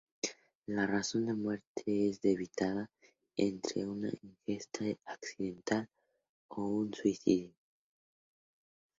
La 0.67 0.87
razón 0.87 1.27
de 1.27 1.35
muerte 1.35 1.83
es 2.09 2.21
debatida 2.21 2.89
entre 3.37 3.85
una 3.85 4.09
ingesta 4.23 4.85
accidental 5.05 5.87
o 6.47 6.63
un 6.65 6.91
suicidio. 6.91 7.53